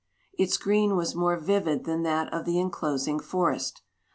[0.33, 3.83] Its green was more vivid than that of the inclosing forest.